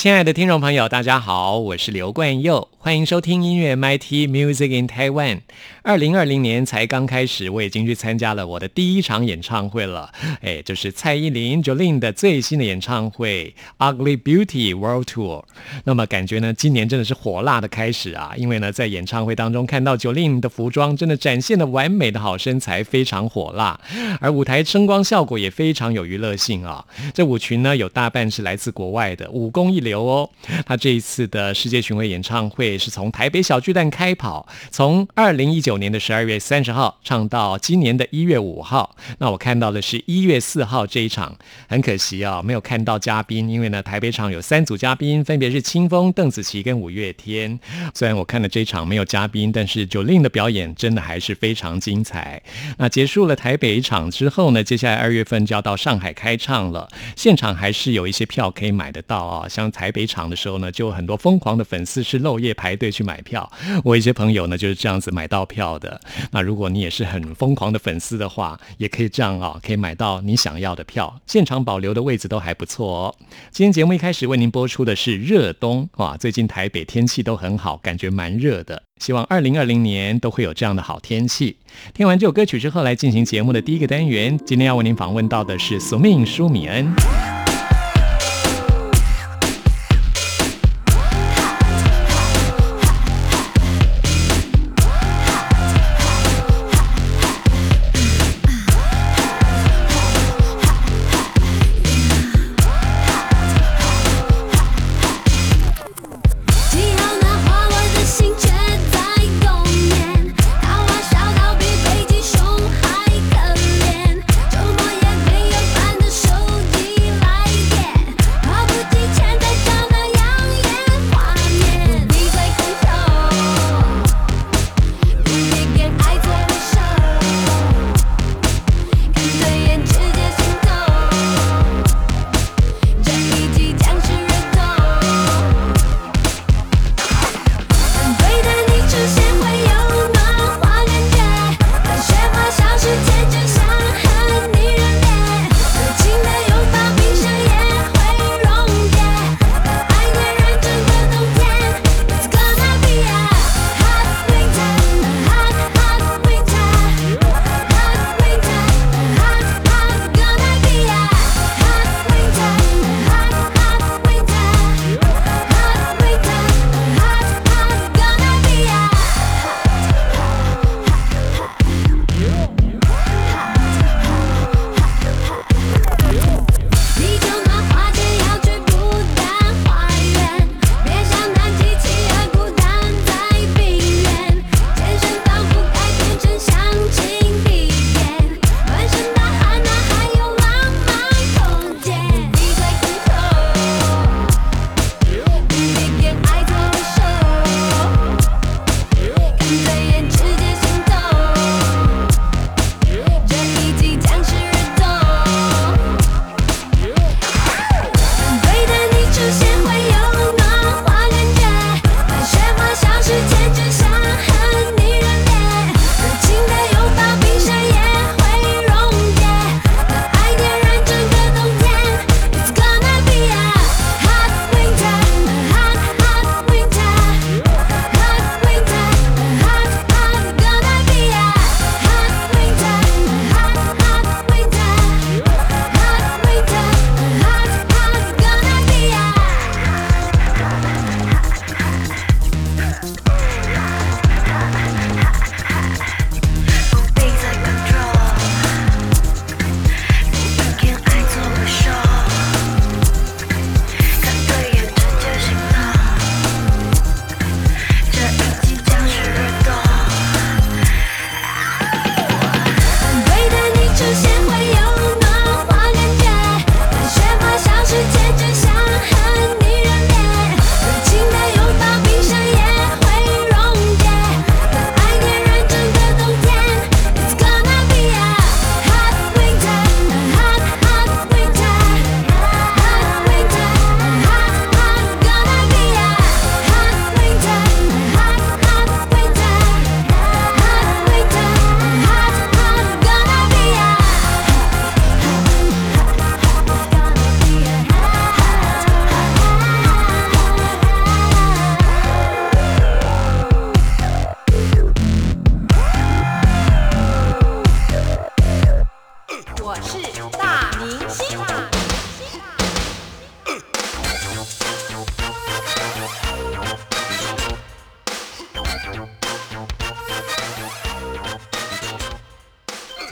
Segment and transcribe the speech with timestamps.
[0.00, 5.40] 亲爱的听众朋友，大家好，我是刘冠佑，欢迎收听音乐 MT Music in Taiwan。
[5.82, 13.54] 二零二零年才刚开始，我已经去参加了我的第一场演唱会了，哎，就是蔡依林 Jolin 的最新的演唱会
[13.94, 15.42] 《Ugly Beauty World Tour》。
[15.84, 18.32] 那么感觉呢，今年真的是火辣的开始啊！
[18.38, 23.78] 因为呢，在演唱会当中看到 Jolin 的服装，真的展现了完美的好身材，非常火辣，
[24.18, 26.86] 而舞台声光效果也非常有娱乐性啊。
[27.12, 29.89] 这舞群呢，有大半是来自国外的，武功一流。
[29.90, 30.30] 有哦，
[30.64, 38.96] 他这一次的世界巡回演唱会是从台北小巨蛋开跑，从二零一九年的十二月三十号唱到今年的一月五号。
[39.18, 41.36] 那我看到的是一月四号这一场，
[41.68, 47.58] 很可惜啊，没有看到嘉宾，因为呢台北场有三组嘉宾，分别是清风、邓紫棋跟五月天。
[47.94, 52.42] 虽然我看了这一场没有嘉宾，但是九令的表演真的还是非常精彩。
[52.76, 59.70] 那结束了台北场之后呢，接下来二月份就要到上海开唱了，现场还是有一些票可以买得到啊，像。
[59.80, 63.50] 台北场的时候呢，就有很多疯狂的粉丝是漏夜排队去买票。
[63.82, 65.98] 我一些朋友呢就是这样子买到票的。
[66.32, 71.18] 那如果你也是很疯狂的粉丝的话，也可以这样啊，可以买到你想要的票。
[71.26, 73.14] 现场保留的位置都还不错哦。
[73.50, 78.82] 今天节目一开始为您播出的是热冬哇，最近台北天气都很好，感觉蛮热的。
[79.00, 81.56] 希望二零二零年都会有这样的好天气。
[81.94, 84.38] 听完这首歌曲之后，来进行节目的第一个单元。
[84.44, 87.39] 今天要为您访问到的是索命舒米恩。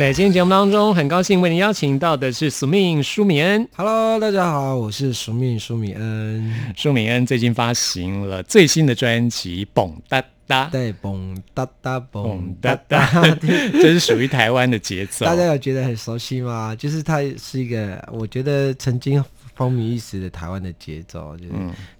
[0.09, 3.69] 在今天节目当中，很高兴为您邀请到的是苏命舒米恩。
[3.77, 6.73] Hello，大家好，我是苏命舒米恩。
[6.75, 13.07] 舒米恩最近发行了最新的专辑《蹦哒哒》，对，蹦哒哒，蹦哒哒，
[13.39, 15.27] 这是属于台湾的节奏。
[15.27, 16.75] 大家有觉得很熟悉吗？
[16.75, 19.23] 就是它是一个，我觉得曾经。
[19.57, 21.53] 风靡一时的台湾的节奏就是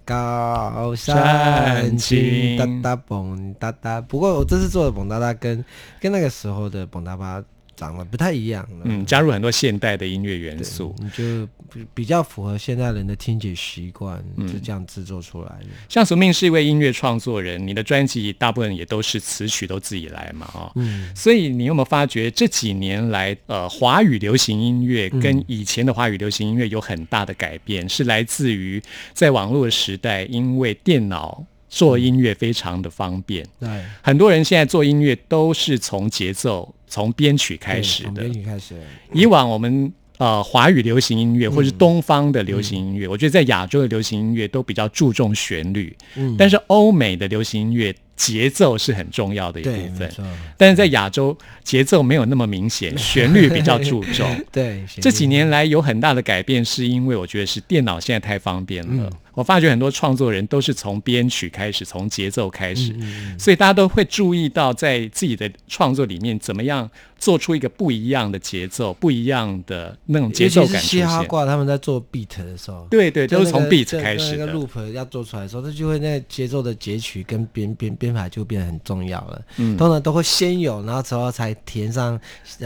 [0.05, 5.63] 高山青哒哒蹦哒哒，不过我这次做的蹦哒哒跟
[5.99, 7.43] 跟那个时候的蹦哒哒。
[7.79, 11.47] 长得不太一样，嗯，加入很多现代的音乐元素，就
[11.93, 15.67] 比较符合现代人的听觉习惯，就这样制作出来的。
[15.87, 28.83] 像苏命是一位音乐创作人，你的专辑大部分也都是词曲都自己来嘛，哦，嗯，所以你有没有发觉这几年来，呃，华语流行音乐跟以前的华语流行音乐有很大的改变，是来自于
[29.13, 31.45] 在网络时代，因为电脑。
[31.69, 33.69] 做音乐非常的方便，对，
[34.01, 38.23] 很多人现在做音乐都是从节奏、从编曲开始的。
[38.23, 38.75] 编曲开始。
[39.13, 50.11] 以往我们呃华语流行音乐或是东方的流行音乐，我觉得在亚洲的流行音乐都比较注重旋律，嗯，但是欧美的流行音乐节奏是很重要的一部分，
[50.57, 54.27] 但是在亚洲节奏没有那么明显，旋律比较注重。
[54.51, 59.09] 对，这几年来有很大的改变，是因为我觉得是电脑现在太方便了。
[59.39, 62.93] 我发觉很多创作人都是从编曲开始，从节奏开始，
[63.37, 71.01] 所以大家都会注意到在自己的创作里面怎么样做出一个不一样的节奏，不一样的那种节奏感出现。
[71.01, 74.45] 嘻哈挂他们在做 beat 的时候，对对，都是从 beat 开始的。
[74.45, 79.41] 那个 loop 要做出来的时候，它就会那节奏的截取跟编编编排就变得很重要了。
[79.57, 82.19] 嗯，通常都会先有，然后之后才填上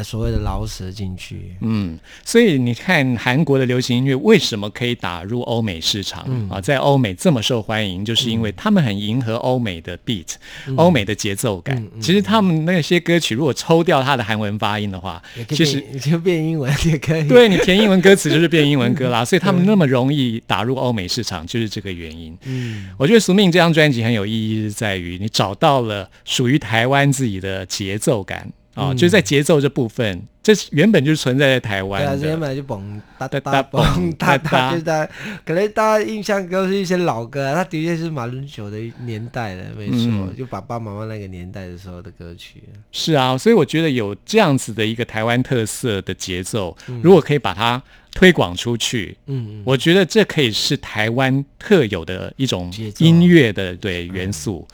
[0.03, 1.55] 所谓的饶舌进去。
[1.61, 6.59] 嗯，所以你看韩国的流行音乐为什么可以打入欧美市场啊？
[6.61, 10.35] 在欧美这么受欢迎，就是因为他们很迎合欧美的 beat，
[10.75, 11.85] 欧美的节奏感。
[12.01, 17.27] 其实他们那些歌曲，如果抽掉它的韩文发音的话，其实 就变英文也可以。
[17.27, 22.37] 对你填英文歌词就是变英文歌啦， 所以他们那么容易打入欧美市场，就是这个原因。
[22.45, 28.49] 嗯，我觉得《宿命》这张专辑很有意义，是在于你找到了属于台湾自己的节奏感。
[28.73, 32.17] 啊，就是在节奏这部分，这原本就是存在在台湾的。
[32.17, 35.07] 对啊，原本就蹦哒哒哒 蹦哒哒，就是大
[35.45, 42.63] 可能大家印象都是一些老歌，它的确是马伦九的年代的，没错，就爸爸妈妈那个年代的时候的歌曲。
[42.91, 54.67] 是啊，所以我觉得有这样子的一个台湾特色的节奏，如果可以把它推广出去，嗯，我觉得这可以是台湾特有的一种音乐的对元素。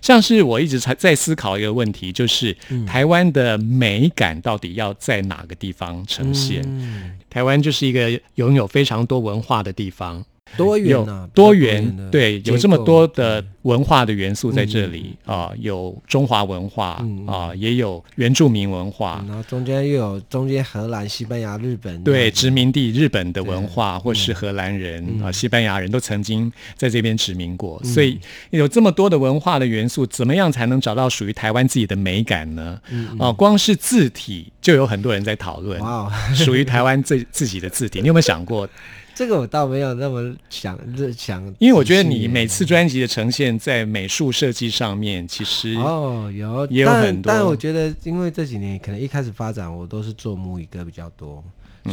[0.00, 6.62] 像是我一直在在思考一个问题，就是台湾的美感到底要在哪个地方呈现？
[7.30, 10.24] 台湾就是一个拥有非常多文化的地方。
[10.56, 28.18] 多元啊，多元对，有这么多的文化的元素在这里啊，有中华文化啊，也有原住民文化，然后中间又有中间荷兰、西班牙、日本对殖民地日本的文化，或是荷兰人啊、西班牙人都曾经在这边殖民过，所以
[28.50, 32.80] 有这么多的文化的元素，怎么样才能找到属于台湾自己的美感呢？
[33.18, 35.80] 啊，光是字体就有很多人在讨论，
[36.34, 38.68] 属于台湾自 自己的字体，你有没有想过？
[39.18, 40.78] 这个我倒没有那么想
[41.12, 51.42] 想，因为我觉得你每次专辑的呈现，在美术设计上面，其实哦有也有很多，但我觉得因为这几年可能一开始发展，我都是做母语歌比较多，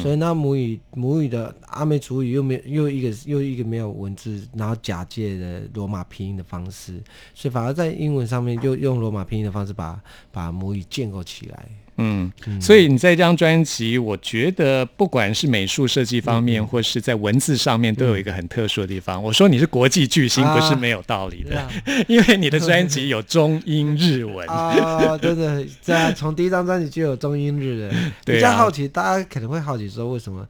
[0.04, 7.02] 所以那母语母语的阿美族语又没又一个又一个没有文字，然后假借的罗马拼音的方式，
[7.34, 10.00] 所以反而在英文上面就用罗马拼音的方式把
[10.32, 11.66] 把母语建构起来。
[11.98, 19.22] 嗯，所以你在这张专辑，我觉得不管是美术设计方面，或是在文字上面，都有一个很特殊的地方。
[19.22, 21.68] 我说你是国际巨星，不是没有道理的，
[22.08, 24.46] 因为你的专辑有中英日文。
[24.48, 27.96] 啊，对对，在从第一张专辑就有中英日的。
[28.26, 30.46] 比较好奇，大家可能会好奇说，为什么？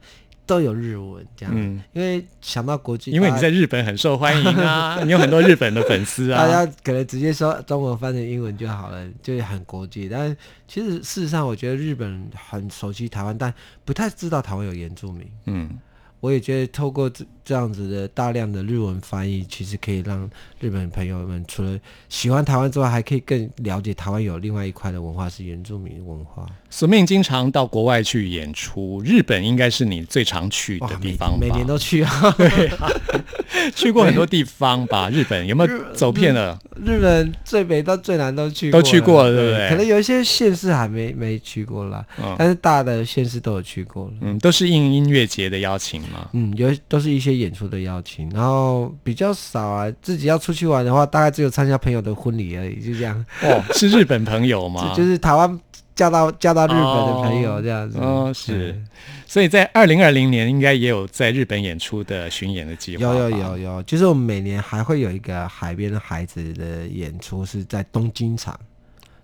[0.46, 1.54] 都有日文这样，
[1.92, 10.08] 因为想到国际，因为你在日本很受欢迎啊， 你有很多日本的粉丝啊，大家可能直接说中文翻成英文就好了，就很国际。
[10.08, 10.34] 但
[10.68, 13.52] 其实事实上，我觉得日本很熟悉台湾，但
[13.84, 15.26] 不太知道台湾有原住民。
[15.46, 15.78] 嗯。
[16.20, 26.44] 我也觉得透过这这样子的大量的日文翻译，其实可以让日本朋友们除了喜欢台湾之外，还可以更了解台湾有另外一块的文化是原住民文化。
[26.68, 31.38] 索命经常到国外去演出，日本应该是你最常去的地方吧？
[31.40, 32.68] 每年都去啊，对，
[33.76, 35.08] 去过很多地方吧？
[35.08, 36.58] 日本有没有走遍了？
[36.84, 39.68] 日本最北到最南都去，都去过了，对不对？
[39.68, 42.04] 可能有一些县市还没没去过啦，
[42.36, 44.12] 但是大的县市都有去过了。
[44.22, 46.02] 嗯，都是应音乐节的邀请。
[46.32, 49.92] 嗯，有都是一些演出的邀请，然后比较少啊。
[50.02, 53.24] 自己要出去玩的话，大概只有参加朋友的婚礼而已，就这样。
[53.42, 54.92] 哦，是日本朋友吗？
[54.96, 55.60] 就是台湾
[55.94, 57.98] 嫁到嫁到日本的朋友这样子。
[57.98, 58.80] 哦，是。
[59.26, 63.02] 所以在二零二零年应该也有在日本演出的巡演的计划。
[63.02, 68.58] 有有有有，就是我们每年还会有一个海边的孩子的演出，是在东京场。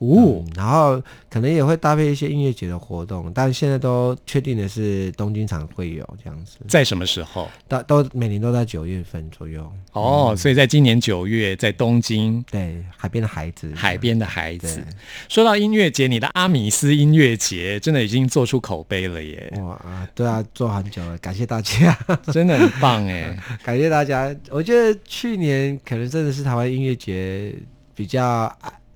[0.03, 6.57] 哦，然后可能也会搭配一些音乐节的活动，但现在都确定的是东京场会有这样子。
[6.67, 7.49] 在什么时候？
[7.69, 9.73] 都都每年都在九月份左右。
[9.93, 14.85] 哦，所以在今年九月在东京，对海边的孩子，海边的孩子。
[15.29, 19.53] 说到音乐节，你的阿米斯音乐节真的已经做出口碑了耶！
[19.61, 21.97] 哇啊，对啊，做很久了，感谢大家，
[22.33, 24.35] 真的很棒哎， 感谢大家。
[24.51, 27.55] 我觉得去年可能真的是台湾音乐节
[27.95, 28.53] 比较。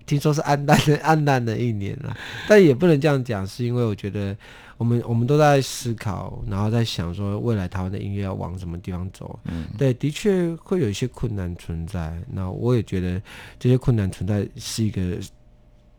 [0.07, 2.17] 听说是暗淡的暗淡的一年了，
[2.49, 4.37] 但也不能这样讲，是因为我觉得
[4.77, 9.39] 我们我们都在思考，然后在想说未来台湾的音乐要往什么地方走。
[9.45, 12.17] 嗯，对，的确会有一些困难存在。
[12.31, 13.21] 那我也觉得
[13.59, 15.19] 这些困难存在是一个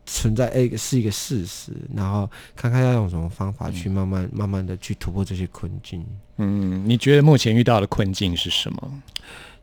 [0.06, 1.72] 存在，哎，是一个事实。
[1.94, 6.06] 然后看看要用什么方法去慢慢慢慢的去突破这些困境。
[6.36, 9.02] 嗯，你觉得目前遇到的困境是什么？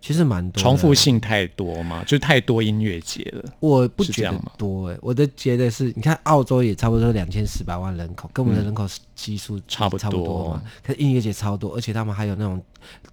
[0.06, 3.44] 其实蛮多，重复性太多嘛，就太多音乐节了。
[3.60, 10.62] 我不觉得多哎，我的觉得是，你看澳洲也差不多两千四百万人口，跟我们的人口基数差不多嘛。
[10.84, 12.64] 可音乐节超多，而且他们还有那种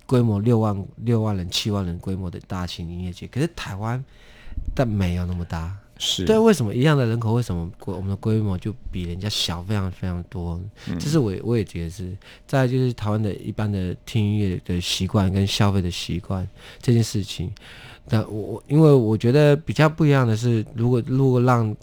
[0.04, 3.26] 规模六万六万人、七万人规模的大型音乐节。
[3.26, 4.04] 可是台湾
[4.75, 5.75] 但没有那么大。
[6.04, 10.61] 是对，为什么一样的人口，为什么规我们的规模就比人家小非常非常多？
[10.99, 12.12] 这是我我也觉得是。
[12.44, 16.47] 再就是台湾的一般的听音乐的习惯跟消费的习惯
[16.80, 17.52] 这件事情，
[18.09, 21.75] 但我我因为我觉得比较不一样的是，如果如果让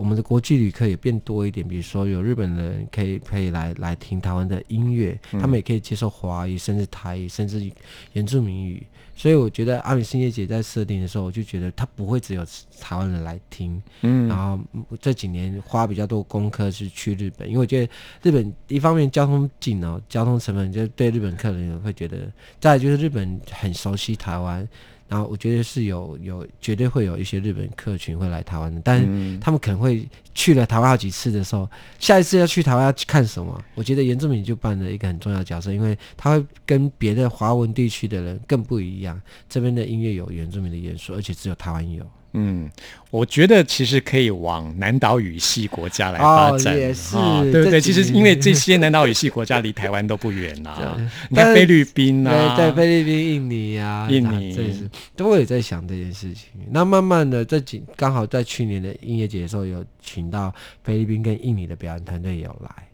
[0.00, 7.70] 我们的国际旅客也变多一点，比如说有日本人可以可以来来听台湾的音乐，他们也可以接受华语，甚至台语，甚至
[8.14, 8.82] 原住民语。
[9.14, 12.42] 所以我觉得阿米星夜节在设定的时候，我就觉得他不会只有
[12.80, 14.58] 台湾人来听，嗯，然后
[14.98, 17.92] 这几年花比较多功课是去日本，因为我觉得
[18.22, 24.66] 日本一方面交通近哦，交通成本就对日本客人会觉得，再就是日本很熟悉台湾。
[25.10, 33.60] 然后我觉得是有有绝对会有一些日本客群会来台湾的，但是他们可能会去了台湾好几次的时候，下一次要去台湾要去看什么？
[33.74, 39.20] 我觉得原住民就扮了一个很重要的角色，因为他会跟别的华文地区的人更不一样。
[39.48, 42.06] 这边的音乐有原住民的元素，而且只有台湾有。
[42.32, 42.70] 嗯，
[43.10, 47.16] 我觉得其实可以往南岛语系国家来发展，也是
[47.50, 47.80] 对不对？
[47.80, 50.96] 其实因为这些南岛语系国家离台湾都不远啊，
[51.28, 56.50] 你看菲律宾啊，在菲律宾、印尼啊，印尼，这是都会在想这件事情。
[56.70, 62.88] 那慢慢的，这几刚好在去年的音乐节的时候，有请到菲律宾跟印尼的表演团队有来，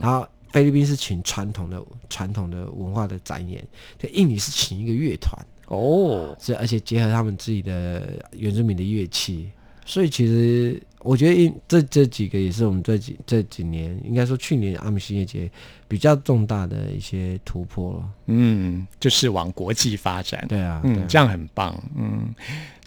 [0.00, 1.78] 然后菲律宾是请传统的
[2.08, 3.62] 传统的文化的展演，
[3.98, 5.38] 对，印尼是请一个乐团。
[5.68, 9.50] 哦，是而且结合他们自己的原住民的乐器，
[9.84, 15.50] 所以其实我觉得这这几个也是我们这几这几年，应该说去年阿米新乐节
[15.86, 18.08] 比较重大的一些突破了。
[18.26, 20.44] 嗯，就是往国际发展。
[20.48, 21.78] 对啊，嗯，这样很棒。
[21.96, 22.34] 嗯，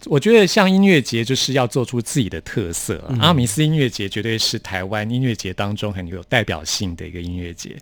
[0.06, 2.98] 我觉得像音乐节就是要做出自己的特色。
[3.20, 7.76] 阿米斯音乐节绝对是台湾音乐节当中很有代表性的一个音乐节。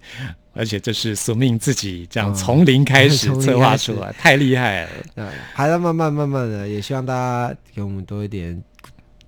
[0.52, 4.90] 而且这是宿命自己这样从零开始 策划出来， 太厉害了。
[5.16, 8.62] 嗯，还在慢慢慢慢的，也希望大家给我们多一点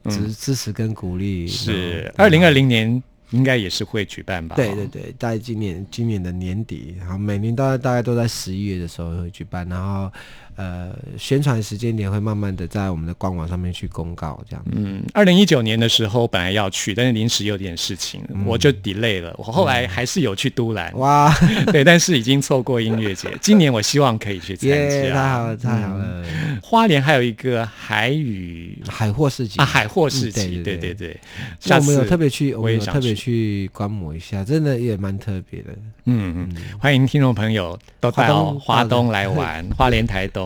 [0.09, 1.47] 支支持跟鼓励。
[1.47, 4.57] 是，二零二零年应该也是会举办吧？
[4.57, 10.13] 对对对，在今年今年的年底，然后每年大概大概都在十一月的时候会举办，然后。
[10.57, 14.65] 呃，宣传时间点会慢慢的在我们的官网上面去公告，这样。
[14.73, 19.35] 嗯，二零一九年的时候本来要去，但是临时有点事情，我就 delay 了。
[19.39, 21.35] 我后来还是有去都兰，哇，
[21.73, 23.29] 对，但是已经错过音乐节。
[23.41, 26.25] 今年我希望可以去参加，太好了，太好了。
[26.63, 31.19] 花莲还有一个海语海货市集啊，海货市集，对对对。
[31.61, 35.69] 下次我们有特别去，我们有特别去观摩一下，真的也蛮特别的。
[36.05, 40.42] 嗯嗯，欢迎听众朋友都到花东来玩， 花莲台东。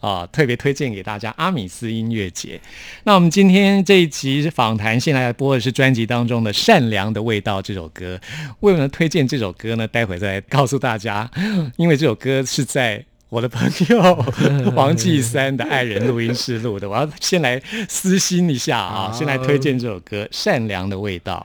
[0.00, 2.60] 啊，特别推荐给大家阿米斯音乐节。
[3.04, 8.20] 那我们今天这一集访谈，现在播的是专辑当中的《善良的味道》这首歌。
[8.60, 11.28] 为了推荐这首歌呢，待会再告诉大家，
[11.76, 14.24] 因为这首歌是在我的朋友
[14.74, 16.88] 王继三的爱人录音室录的。
[16.88, 21.44] 我要先来私心一下啊，先来推荐这首歌《善良的味道》。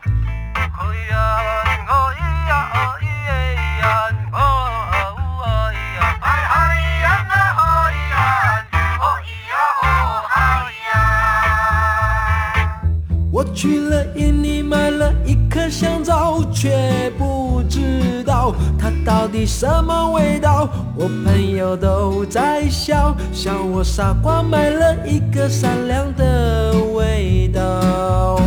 [13.53, 20.69] 去了印尼买了一颗香皂，却不知道它到底什么味道。
[20.95, 28.39] 我朋友都在笑，笑我傻瓜买了一个善良的味道。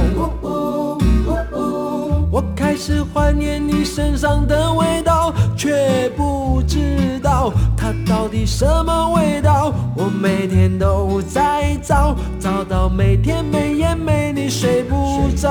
[2.76, 9.72] 始怀念你身上的味道，却不知道它到底什么味道。
[9.96, 15.48] 我每天都在找，找到每天每夜没你睡不着。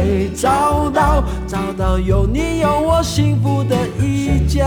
[0.00, 4.66] 会找到，找到有你有我幸福的一家。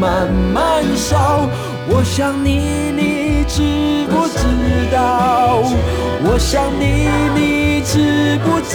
[0.00, 1.46] 慢慢烧，
[1.86, 4.38] 我想你，你知不知
[4.90, 5.60] 道？
[6.24, 6.84] 我想你，
[7.36, 8.69] 你知不知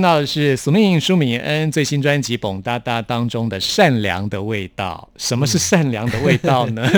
[0.00, 5.10] 听到的是苏明舒敏恩最新专辑《蹦哒哒》当中的《善良的味道》。
[5.22, 6.90] 什么是善良的味道呢？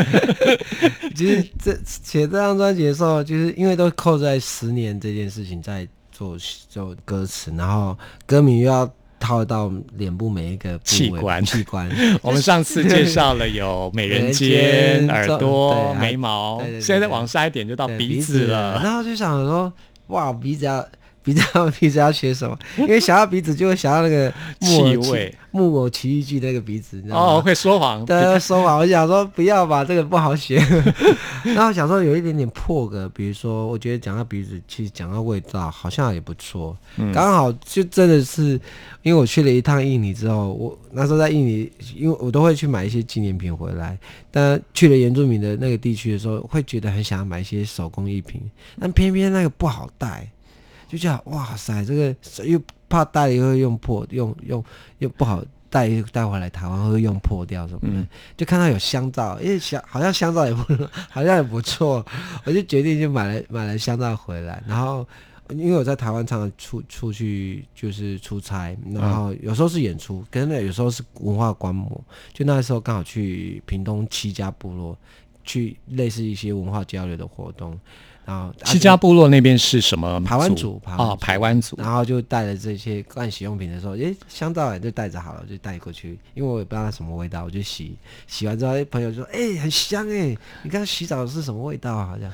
[1.12, 6.36] 其实这写这张专辑的时候，就是因为都扣在十年这件事情在做
[6.68, 8.88] 做歌词，然后歌名又要
[9.18, 11.90] 套到脸部每一个器官器官。
[12.22, 18.80] 我们上次介绍了有美人尖、耳朵、眉毛，现在再往下一点就到鼻子了。
[18.80, 19.72] 然后就想说，
[20.06, 20.86] 哇，鼻子要。
[21.22, 21.42] 鼻子
[21.78, 22.58] 鼻子要学什么？
[22.78, 27.34] 因为想要鼻子，就会想要那个 气味，木偶奇遇记那个鼻子，你知道吗？
[27.34, 28.78] 哦，会说谎，对，说谎。
[28.78, 30.56] 我想说不要吧，这个不好学。
[31.44, 36.76] 然后想说有一点点破格，比如说，我觉得讲到鼻子，其实讲到味道，好像也不错。
[37.12, 38.60] 刚好就真的是，
[39.02, 43.98] 因为我去了一趟印尼之后，我那时候在印尼，因为我都会去买一些纪念品回来。
[44.30, 48.40] 但去了原住民的那个地区的时候，会觉得很想要买一些手工艺品，
[48.80, 50.28] 但偏偏那个不好带。
[50.92, 54.62] 就叫哇塞，这个又怕带了以后用破，用用
[54.98, 58.06] 又不好带带回来台湾会用破掉什么的。
[58.36, 60.62] 就看到有香皂，因为香好像香皂也不
[61.08, 62.04] 好像也不错，
[62.44, 64.62] 我就决定就买了买了香皂回来。
[64.66, 65.08] 然后
[65.48, 72.04] 因为我在台湾常常出出去就是出差，然后有时候是演出，跟那有时候是文化观摩。
[72.34, 74.94] 就那时候刚好去屏东七家部落，
[75.42, 77.80] 去类似一些文化交流的活动。
[78.24, 92.06] 然后七家部落那边是什么排湾族哦，排湾族，然后就带了这些盥洗用品的时候，诶，香皂也就带着好了，就带过去，因为我也不知道它什么味道，我就洗，洗完之后，朋友说，哎，很香哎，你刚洗澡是什么味道啊？
[92.06, 92.30] 好像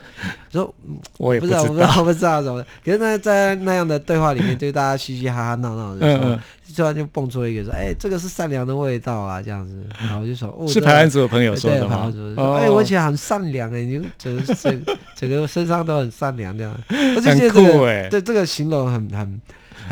[0.52, 0.74] 说，
[1.16, 2.62] 我也不知道，我不知道，我不知道什么。
[2.84, 6.38] 可是那，在那样的对话里面，就大家嘻嘻哈哈闹闹的时候，
[6.76, 12.12] 突然就蹦出一个说，哎，这个是善良的味道啊，这样子，然后我就说，哦， 是排湾族的朋友说的吗？
[12.60, 14.84] 哎，闻起来很善良哎，你整整
[15.16, 19.40] 整个身上都很善良这样， 很酷哎，对这个形容很很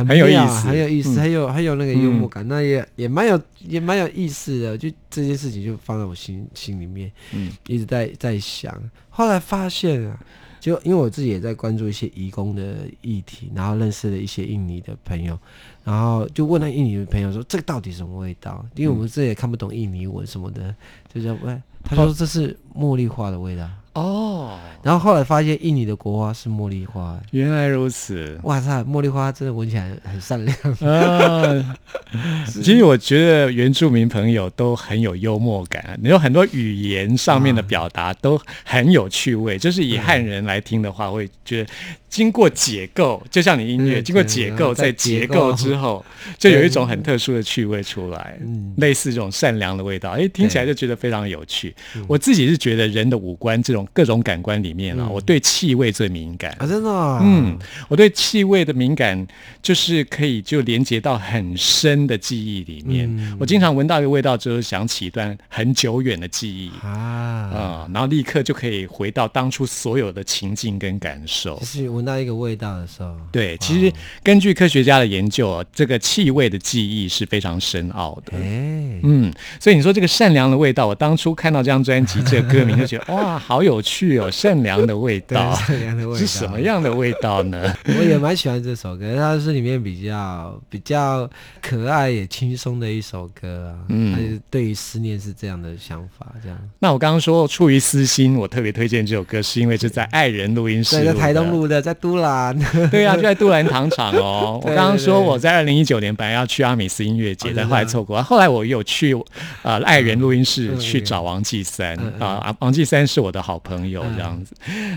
[0.08, 8.74] 很有意思，很有意思，很有很有那个幽默感，那也也蛮有也蛮有意思的，就这件事情就放在我心心里面，嗯，一直在在想，
[9.08, 10.18] 后来发现啊，
[10.60, 15.38] 就因为我自己也在关注一些移工的议题，然后认识了一些印尼的朋友，
[15.82, 18.62] 然后就问那印尼的朋友说，这个到底什么味道？
[18.74, 20.74] 因为我们这也看不懂印尼文什么的，
[21.14, 23.66] 就叫问，他说这是茉莉花的味道。
[23.96, 28.38] 哦，然后后来发现印尼的国花是茉莉花，原来如此！
[28.42, 31.76] 哇塞，茉莉花真的闻起来很善良啊。
[32.46, 39.56] 其实我觉得原住民朋友都很有幽默感，有很多语言上面的表达都很有趣味。
[39.58, 41.70] 就是以汉人来听的话，会觉得。
[42.08, 46.02] 经过解构，就像你音乐经过解构，在解构之后，
[46.38, 48.38] 就有一种很特殊的趣味出来，
[48.78, 50.12] 类似这种善良的味道。
[50.12, 51.74] 哎，听起来就觉得非常有趣。
[52.06, 56.90] 我自己是觉得人的五官这种各种感官里面啊，我对气味最敏感啊，真的。
[57.22, 59.26] 嗯，我对气味的敏感
[59.60, 63.36] 就是可以就连接到很深的记忆里面。
[63.38, 71.62] 我经常闻到一个味道之后，想起一段很久远的记忆啊啊，然后立刻就可以回到当初所有的情境跟感受。
[71.62, 72.06] 是闻。
[72.06, 78.38] 到一个味道的时候，对，其实根据科学家的研究，这个气味的记忆是非常深奥的。
[78.38, 87.74] 哎，嗯，所以你说这个善良的味道，我当初看到这张专辑，这个歌名就觉得哇，好有趣哦， 善良的味道，善良的味道是什么样的味道呢？
[87.98, 91.28] 我也蛮喜欢这首歌，它是里面比较比较
[91.60, 93.74] 可爱也轻松的一首歌啊。
[93.88, 96.56] 嗯，对于思念是这样的想法，这样。
[96.78, 101.96] 那我刚刚说出于私心，我特别推荐这首歌，是因为是在爱人录音室，在台东录的，在。
[101.98, 102.54] 都兰，
[102.92, 104.60] 对呀，就在都兰糖厂哦。
[104.62, 108.22] 我刚刚说我在二零一九年本来要去阿米斯音乐节，但后来错过。
[108.22, 109.16] 后来我有去
[109.62, 114.54] 呃爱人录音室去找王继三啊，王继三是我的好朋友这样子。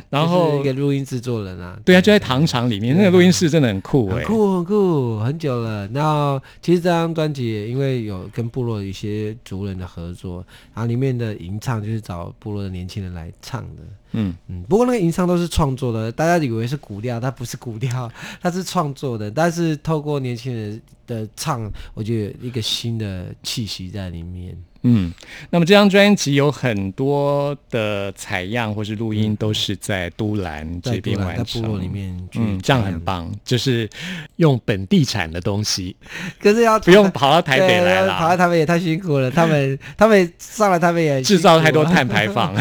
[0.10, 5.88] 然后一个录音制作人啊，对啊，就在糖厂里面，那个录音室真的很酷很，酷很酷，很久了。
[5.88, 13.82] 然后其实这张专辑因为有跟部落一些族人的合作，然后里面的吟唱就是找部落的年轻人来唱的。
[14.12, 19.30] 嗯嗯，不过那个吟唱都是创作的，大家以为是古调，它不是古调，它是创作的。
[19.30, 24.58] 但是透过年轻人的唱，我觉得一个新的气息在里面。
[24.84, 25.14] 嗯，
[25.50, 33.90] 那么这张专辑有很多的采样或是录音都是在都兰这边完成，在部落里面，嗯，这样很棒，就是
[34.38, 35.98] 用本地产的东西。
[36.42, 39.30] 可是要 不用跑到台北来了，跑到台北也太辛苦了。
[39.30, 42.56] 他们 他们上了台北也制造太多碳排放。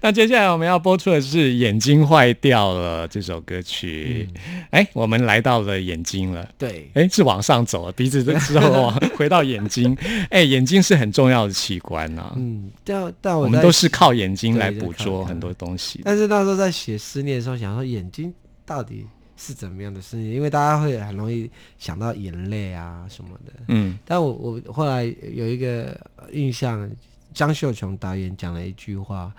[0.02, 4.26] 那接下来我们要播出的是《眼睛坏掉了》这首歌曲。
[4.70, 6.48] 哎，我们来到了眼睛了。
[6.56, 9.96] 对，哎，是往上走了，鼻子之后 回到眼睛。
[10.30, 12.32] 哎，眼睛是很重要的器官呐。
[12.36, 16.00] 嗯，但但我们都是靠眼睛来捕捉很多东西。
[16.02, 18.32] 但是那时候在写思念的时候，想说眼睛
[18.64, 20.32] 到底是怎么样的思念？
[20.34, 23.52] 因为大家会很容易想到眼泪啊什么的。
[23.68, 25.94] 嗯，但我我后来有一个
[26.32, 26.90] 印象，
[27.34, 29.30] 张秀琼导演讲了一句话。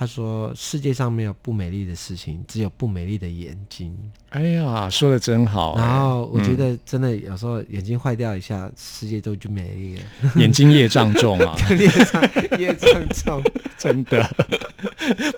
[0.00, 3.94] 他说：“世界上没有不美丽的事情，只有不美丽的眼睛。”
[4.30, 5.76] 哎呀，说的真好。
[5.76, 10.32] 然后我觉得真的有时候眼睛坏掉一下，世界都就美丽了。
[10.36, 13.44] 眼睛业障重啊， 业障业障重，
[13.76, 14.26] 真的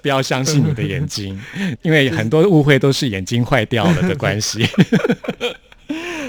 [0.00, 1.36] 不要相信你的眼睛，
[1.82, 4.64] 因为很多误会都是眼睛坏掉了的关系。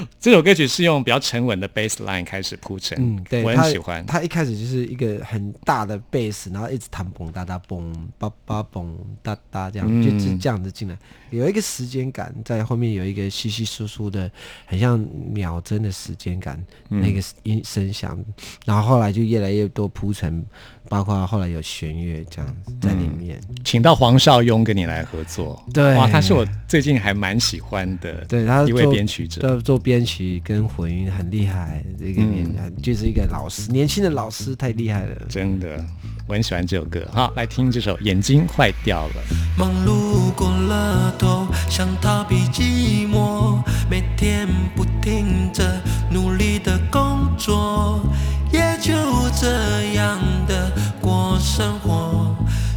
[0.19, 4.05] 这首歌曲是用比较沉稳的 bass line 开始铺陈，嗯，对，我很喜欢。
[4.05, 8.87] 它一开始就是一个很大的 bass，然后一直弹嘣哒哒嘣叭叭嘣
[9.21, 10.97] 哒哒这样，就是这样子进来，
[11.31, 14.29] 有一个时间感在后面，有一个稀稀疏疏的，
[14.65, 14.99] 很像
[15.31, 18.17] 秒针的时间感，那个音声响，
[18.65, 20.45] 然后后来就越来越多铺陈。
[20.89, 32.47] 包括后来有弦乐这样在里面，请到黄少庸跟你来合作，对，哇，他是我最近还蛮喜欢的，对他一位编曲者，做编曲跟混音很厉害，这个年
[32.81, 35.83] 就是一个老师，年轻的老师太厉害了，真的，
[36.25, 39.15] 我很喜欢这首歌，好，来听这首《眼睛坏掉了》。
[39.59, 48.01] 忙碌过了头，想逃避寂寞，每天不停着努力的工作。
[48.51, 48.93] 也就
[49.35, 52.35] 这样的过生活，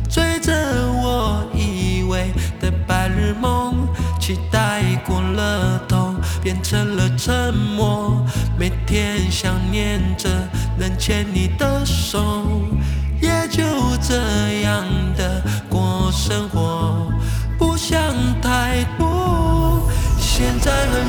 [0.08, 0.50] 追着
[0.90, 3.86] 我以为的白日梦
[4.18, 6.05] 期待过了头，
[6.46, 8.24] 变成了沉默。
[8.56, 10.28] 每天想念着
[10.78, 12.62] 能牵你的手，
[13.20, 13.64] 也就
[14.00, 14.84] 这样
[15.16, 17.12] 的过生活，
[17.58, 18.00] 不想
[18.40, 19.90] 太多。
[20.20, 21.04] 现在很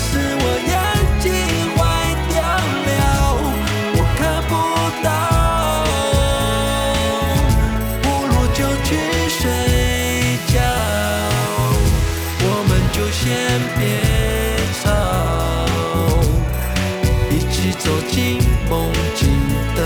[0.00, 0.74] 是我眼
[1.20, 1.26] 睛
[1.76, 1.78] 坏
[2.30, 2.36] 掉
[2.86, 2.90] 了
[3.96, 4.52] 我看不
[5.04, 5.06] 到
[8.02, 8.88] 不如就去
[9.28, 9.40] 睡
[10.52, 10.54] 觉。
[12.40, 13.24] 我们就先
[13.76, 13.78] 别
[14.80, 14.84] 吵
[17.30, 18.16] 一起走进
[18.70, 18.72] 梦
[19.14, 19.20] 境
[19.74, 19.78] 的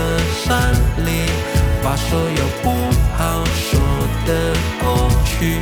[0.43, 0.45] 山
[1.05, 1.09] 里
[1.83, 2.65] 把所有不
[3.17, 3.69] 好说
[4.25, 4.29] 的
[4.79, 5.59] 过去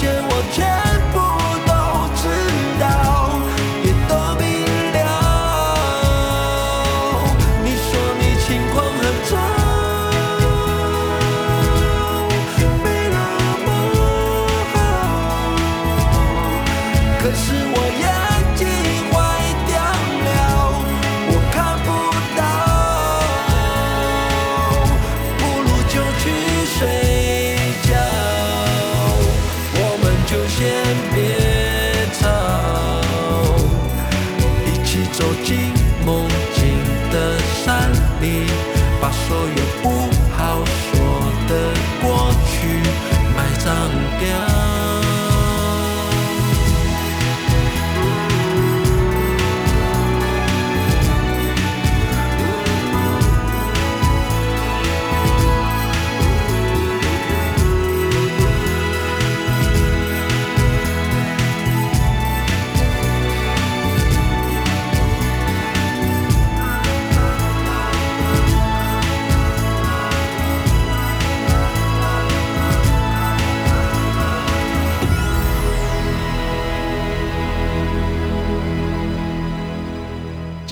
[0.00, 0.31] 重。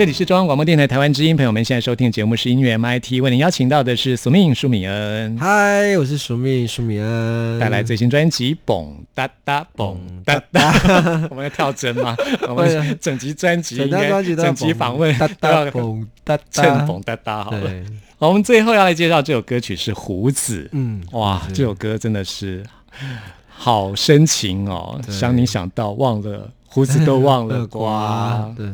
[0.01, 5.37] 这里是中央广播电台台湾之音，朋友们现在收听的节目是音乐 MIT，为您邀请到的是苏命舒米恩。
[5.39, 10.73] 嗨，我是苏命舒米恩，带来最新专辑《蹦哒哒蹦哒哒》。
[11.29, 12.17] 我们要跳针吗？
[12.49, 17.45] 我们整集专辑整张专辑整集访问都要蹦哒哒 蹦哒哒。
[17.45, 17.71] 好了，
[18.21, 20.63] 我们最后要来介绍这首歌曲是《胡子》。
[20.73, 22.65] 嗯，哇，这首歌真的是
[23.51, 28.51] 好深情哦，想你想到忘了胡子都忘了刮。
[28.57, 28.67] 对。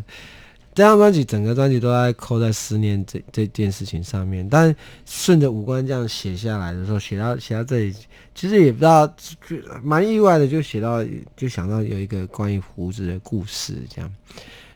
[0.76, 7.94] 这张专辑整个专辑都在扣在思念这这件事情上面，但顺着五官这样写下来的时候，写到写到这里，
[8.34, 9.10] 其实也不知道，
[9.82, 11.02] 蛮意外的，就写到
[11.34, 14.12] 就想到有一个关于胡子的故事这样。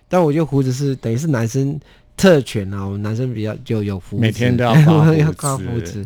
[0.08, 1.78] 但我觉得胡子是等于是男生
[2.16, 4.72] 特权啊，我们男生比较就有胡子， 每天都要
[5.32, 6.02] 刮胡子。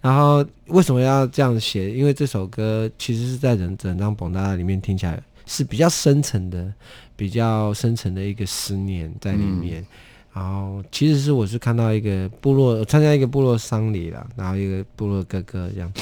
[0.00, 1.90] 然后为什么要这样写？
[1.90, 6.72] 因为这首歌其实是在整整张《蹦哒》里面听起来是比较深沉的。
[7.16, 9.84] 比较深层的一个思念在里面，
[10.32, 15.92] 然后其实是我是看到一个部落参加一个部落丧礼了，然后一个部落哥哥这样，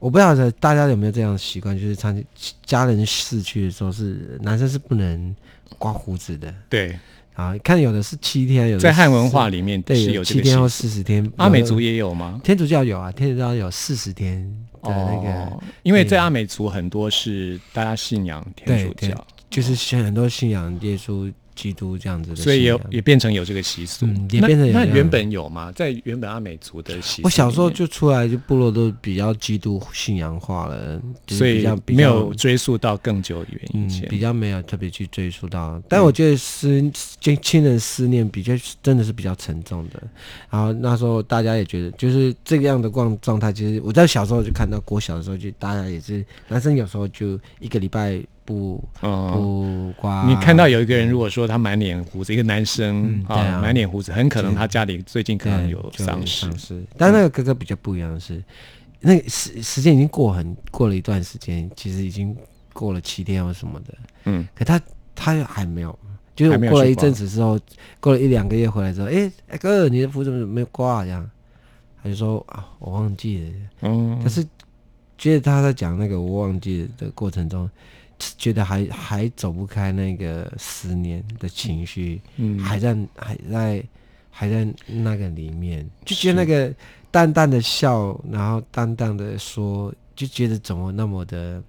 [0.00, 2.24] 我不晓得大家有没有这样的习惯，就是参
[2.64, 5.34] 家人逝去的时候是男生是不能
[5.78, 6.98] 刮胡子的，对，
[7.34, 12.40] 啊，看有的是七天，有在汉文化里面对有七天或四十天，阿美族也有吗？
[12.42, 14.42] 天主教有啊，天主教有四十天
[14.82, 19.26] 的那个，因为在阿美族很多是大家信仰天主教。
[19.50, 25.72] 就是像很多信仰耶稣基督这样子的，所以也也变成有这个习俗，嗯也变成有那那原本有吗？
[25.72, 36.68] 在原本阿美族的习俗，我小时候就出来，就部落都比较基督信仰化了，就是所以比较比较没有追溯到更久远以嗯，，比较没有特别去追溯到，但我觉得思
[37.20, 40.00] 亲亲人思念比较真的是比较沉重的。
[40.48, 49.32] 然后那时候大家也觉得，就是这个样的状状态，其实我在小时候就看到，国小的时候就大家也是男生有时候就一个礼拜不嗯。
[49.32, 56.46] 不刮，你看到有一个人，如果说他满脸胡子，一个男生啊满脸胡子，很可能他家里最近可能有丧事。
[56.46, 58.42] 丧事，但那个哥哥比较不一样的是，
[59.00, 62.34] 那个时时间已经过很过了一段时间，其实已经
[62.72, 64.80] 过了七天或什么的，嗯，可他
[65.14, 65.98] 他还没有，
[66.34, 67.58] 就是过了一阵子之后，
[68.00, 71.04] 过了一两个月回来之后，哎、哎哥，你的胡子怎么没有刮、啊？
[71.04, 71.30] 这样，
[72.02, 73.50] 他就说啊，我忘记了。
[73.82, 74.44] 嗯但是
[75.16, 77.68] 觉得他在讲那个我忘记了的过程中，
[78.36, 83.84] 觉得还还走不开那个思念的情绪，嗯还在还在
[84.30, 86.74] 还在那个里面，就觉得那个
[87.10, 91.62] 淡淡的笑，然后淡淡的说，就觉得怎么那么的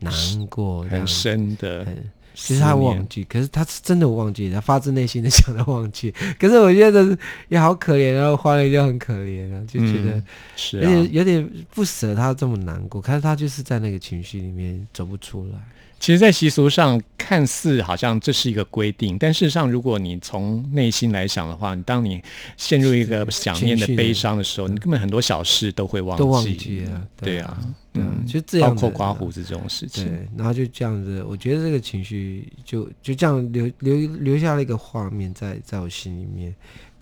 [0.00, 0.12] 难
[0.48, 6.10] 过，很深的很，其实他忘记，可是他是真的忘记，他发自内心的想着忘记。
[6.38, 7.16] 可是我觉得
[7.48, 10.24] 也好可怜，然后花了就很可怜啊，就觉得嗯
[10.56, 11.08] 是有点、啊。
[11.12, 15.58] 有点不舍他这么难过，可是他就是在那个情绪里面走不出来。
[15.98, 22.22] 其实，在习俗上看似好像这是一个规定，但事实上，如果你从内心来想的话，你当你
[22.56, 26.22] 陷入一个想念的悲伤的时候，你根本很多小事都会忘记。
[26.22, 27.58] 都忘记了对啊，
[27.92, 30.04] 对啊嗯，就这样子包括刮胡子这种事情。
[30.04, 36.54] 对，然后就这样子，我觉得这个情绪就就这样留留留下了一个画面在在我心里面，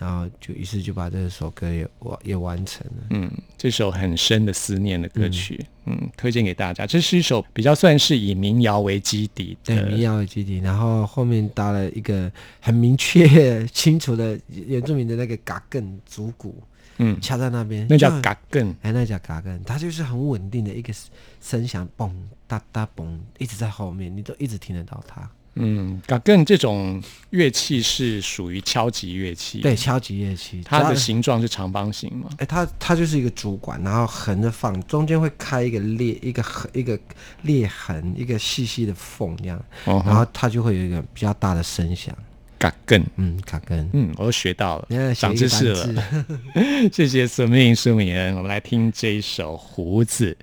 [0.05, 3.07] 然后就于是就把这首歌也完也完成了。
[3.09, 6.87] 嗯，这首很深的思念的歌曲，嗯推荐给大家。
[6.87, 16.63] 这是一首比较算是以民谣为基底对，民谣为基底，然后后面搭了一个很明确、清楚的原住民的那个嘎更主鼓，
[16.99, 20.93] 嗯，掐在那边，那叫嘎更，哎，那叫嘎更，它就是很稳定的一个
[21.41, 22.13] 声响，嘣
[22.47, 25.31] 哒哒嘣，一直在后面，你都一直听得到它。
[25.57, 36.99] 嗯，嘎更这种乐器是属于敲击乐器，对，，敲击乐器，它的形状是长方形嘛，哎，它它就是一个主管，然后横着放，中间会开一个裂，一个痕，一个
[37.43, 42.17] 裂痕，一个细细的缝这样，哦然后它就会有一个比较大的声响。
[42.57, 43.05] 嘎更。
[43.17, 46.05] 嗯，嘎更，嗯，我都学到了长知识了。
[46.91, 50.37] 谢谢苏明苏明恩，我们来听这一首《胡子》。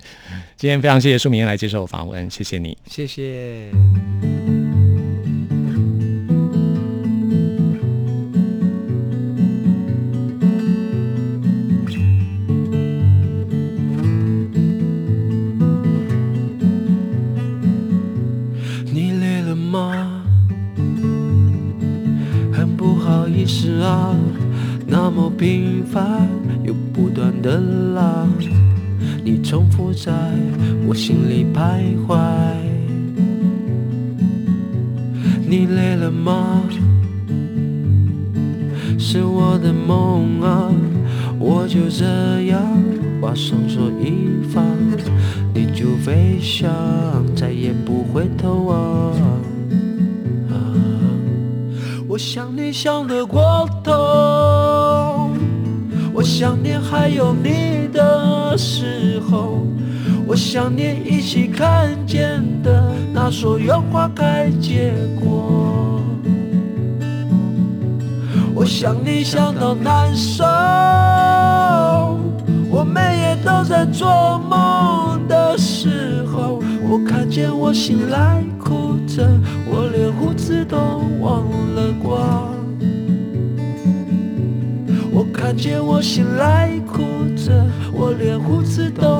[0.56, 2.78] 今天非常谢谢苏明恩来接受我访问，谢谢你。
[2.86, 3.72] 谢谢。
[29.92, 30.12] 在
[30.86, 32.16] 我心里徘徊。
[35.46, 36.62] 你累了吗？
[38.98, 40.72] 是我的梦啊，
[41.38, 42.06] 我就这
[42.44, 42.62] 样
[43.20, 44.64] 把双手一放，
[45.52, 46.70] 你就飞翔，
[47.36, 49.10] 再也不回头望。
[50.48, 50.72] 啊，
[52.08, 53.21] 我想你想的
[60.52, 65.98] 想念一起看见的那所有花开结果。
[68.54, 70.44] 我想你想到难受，
[72.68, 79.26] 我每夜都在做梦的时候，我看见我醒来哭着，
[79.64, 80.76] 我连胡子都
[81.22, 82.46] 忘了刮。
[85.14, 87.02] 我看见我醒来哭
[87.34, 89.11] 着，我连胡子都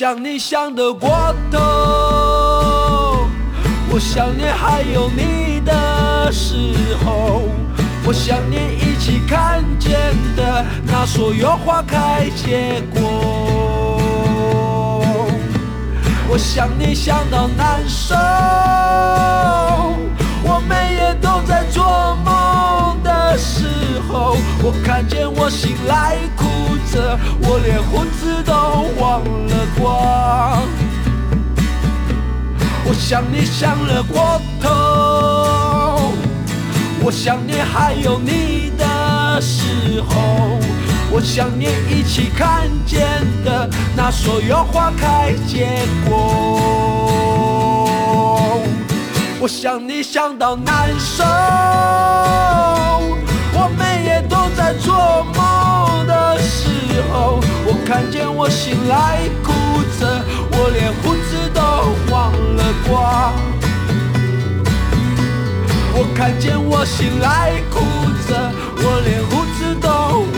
[0.00, 1.10] 想你想得过
[1.52, 1.58] 头，
[3.92, 6.72] 我想念还有你的时
[7.04, 7.42] 候，
[8.06, 10.00] 我想念一起看见
[10.34, 14.00] 的那所有花开结果。
[16.30, 18.14] 我想你想到难受，
[20.42, 23.66] 我每夜都在做梦的时
[24.08, 26.46] 候，我看见我醒来哭
[26.90, 28.54] 着，我连胡子都
[28.98, 29.49] 忘了
[33.00, 34.68] 想你想了过头，
[37.02, 40.60] 我想念还有你的时候，
[41.10, 43.08] 我想念一起看见
[43.44, 45.66] 的那所有花开结
[46.08, 46.60] 果。
[49.40, 51.24] 我想你想到难受，
[53.54, 56.68] 我每夜都在做梦的时
[57.10, 59.50] 候，我看见我醒来哭
[59.98, 60.22] 着，
[60.52, 61.09] 我连胡子都
[62.86, 63.32] 光。
[65.92, 67.80] 我看见我醒来哭
[68.26, 69.88] 着，我连胡子都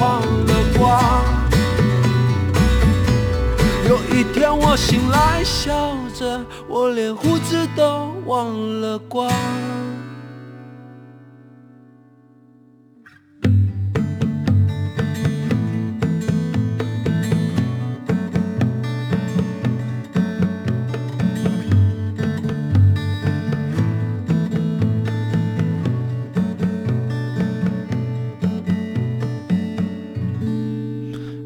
[0.01, 0.80] 忘了刮。
[3.89, 9.30] 有一天我醒来笑着，我连胡子都忘了刮。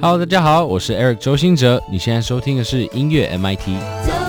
[0.09, 1.83] Hello，大家好，我是 Eric 周兴哲。
[1.91, 4.26] 你现在收听的是音乐 MIT。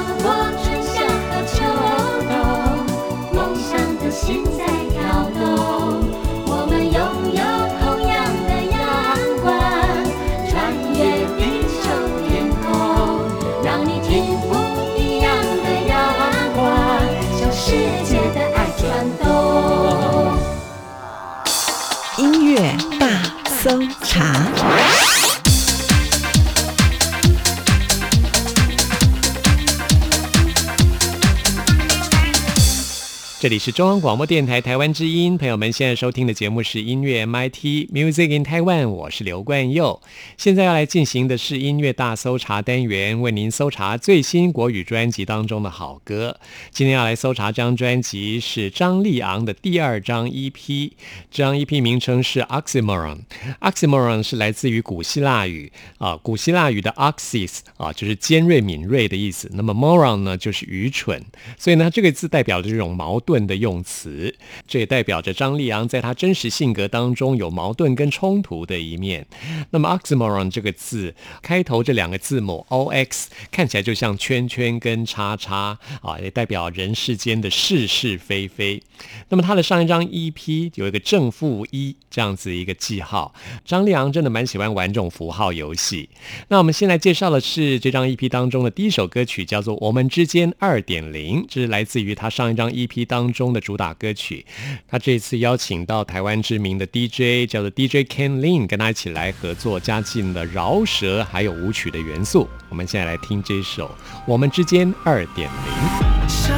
[33.48, 40.02] 这里是中央广播电台台湾之音，朋友们现在收听的节目是音乐 MIT Music in Taiwan，我是刘冠佑。
[40.36, 46.38] 现在要来进行的是音乐大搜查单元，为您搜查最新国语专辑当中的好歌。
[46.72, 50.92] 今天要来搜查这张专辑是张立昂的第二张 EP，
[51.32, 53.20] 这张 EP 名称是 Oxymoron。
[53.62, 61.24] Oxymoron 是来自于古希腊语啊，古希腊语的 oxys 啊就是尖锐敏锐的意思，那么 moron 呢就是愚蠢，
[61.58, 64.34] 所以呢这个字代表着这种矛盾的用词，
[64.68, 69.28] 这也代表着张立昂在他真实性格当中有矛盾跟冲突的一面。
[69.72, 78.82] 那么 oxymoron 这个字开头这两个字母 o x 看起来就像圈圈跟叉叉啊，也代表人世间的是是非非。
[79.30, 83.34] 那么他的上一张 EP 有一个正负一这样子一个记号，
[83.66, 86.10] 张立昂真的蛮喜欢玩这种符号游戏。
[86.48, 94.46] 那我们先来介绍的是这张 EP 当中的第一首歌曲，叫做《我们之间二点零》，这是来自于他上一张 EP 当中的主打歌曲。
[94.88, 102.48] 他这次邀请到台湾知名的 DJ，叫做 DJ Ken Lin，跟他一起来合作，加进了饶舌还有舞曲的元素。
[102.70, 103.88] 我们现在来听这首
[104.26, 106.58] 《我们之间二点零》。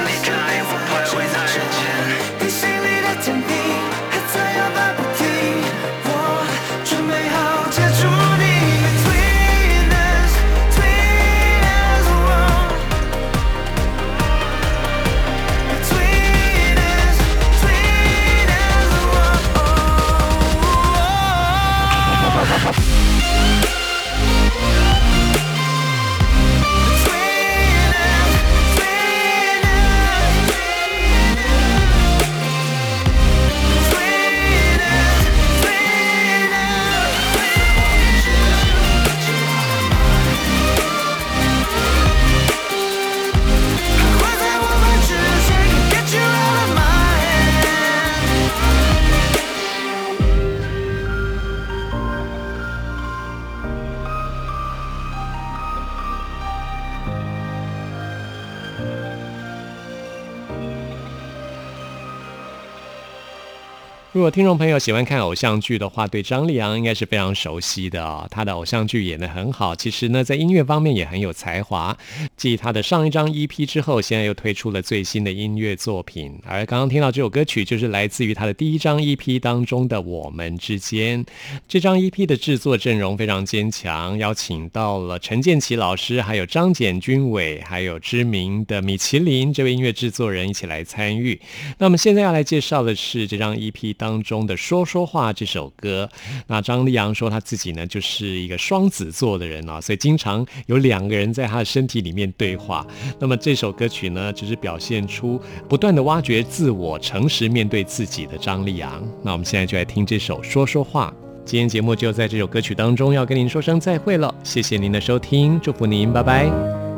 [64.21, 71.97] 如果听众朋友喜欢看偶像剧的话，对张立昂应该是非常熟悉的哦、他的偶像剧演得很好，其实呢，在音乐方面也很有才华。
[72.37, 76.37] 继他的上一张 EP 之后，现在又推出了最新的音乐作品。
[76.45, 81.25] 而刚刚听到这首歌曲，就是来自于他的第一张 EP 当中的《我们之间》。
[81.67, 91.41] 这张 EP 的制作阵容非常坚强，邀请到了陈建奇老师，还有张简君伟，还有知名的米其林这位音乐制作人一起来参与。
[91.79, 96.09] 那么现在要来介绍的是这张 EP 当当中的《说说话》这首歌。
[96.47, 102.85] 那张立阳说他自己呢就是一个双子座的人啊，所以经常有两个人在他的身体里面对话。
[103.19, 105.39] 那么这首歌曲呢，就是表现出
[105.69, 109.01] 不断的挖掘自我、诚实面对自己的张立阳。
[109.23, 111.13] 那我们现在就来听这首《说说话》。
[111.45, 116.45] 今天节目就在这首歌曲当中要跟您说声再会了，谢谢您的收听，祝福您，拜拜。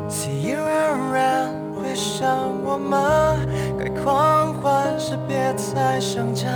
[0.08, 1.54] See you around，
[4.64, 6.48] 欢时别再想家。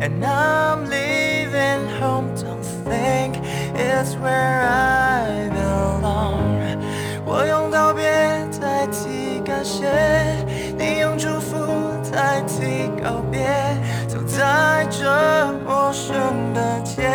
[0.00, 3.34] And I'm leaving home, don't think
[3.74, 6.78] it's where I belong。
[7.26, 8.02] 我用道别
[8.58, 9.86] 代替感谢，
[10.78, 11.58] 你用祝福
[12.10, 13.46] 代替告别。
[14.08, 15.04] 走在这
[15.66, 16.14] 陌生
[16.54, 17.06] 的街，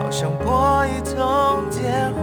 [0.00, 2.12] 好像拨一通电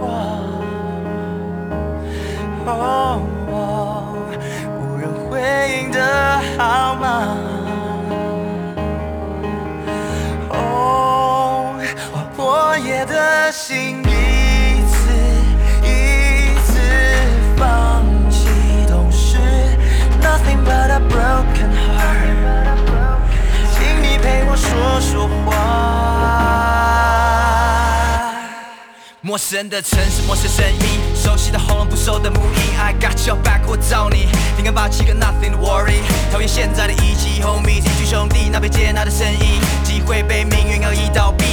[29.50, 32.78] 真的城市，陌生声音，熟悉的喉咙，不熟的母音。
[32.78, 36.02] I got your back，我罩你，你敢霸气跟 nothing to worry。
[36.30, 41.44] 讨厌现在的一级 homie，一群兄弟，那被接纳的声音，机会被命运恶意倒闭。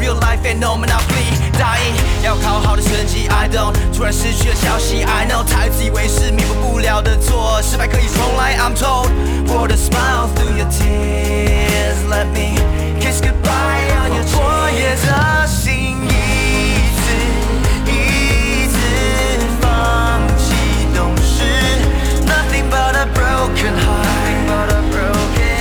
[0.00, 3.28] Real life and no monopoly，答应要考好的成绩。
[3.28, 5.02] I don't，突然失去了消息。
[5.02, 8.56] I know，太自以为是，弥补不了的错，失败可以重来。
[8.56, 9.10] I'm told。
[9.46, 12.56] Pour the smiles through your tears，let me
[12.98, 15.63] kiss goodbye on your tears。
[23.64, 23.94] baby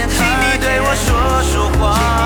[0.10, 2.23] 请你对我说说话。